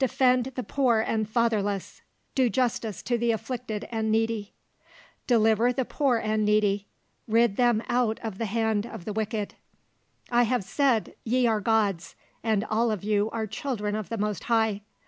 [0.00, 2.02] "'Defend the poor and fatherless:
[2.34, 4.52] do justice to the afflicted and needy.
[5.28, 6.88] "'Deliver the poor and needy:
[7.28, 9.54] rid them out of the hand of the wicked.
[10.28, 14.42] "'I have said, Ye are gods; and all of you are children of the Most
[14.50, 14.80] High.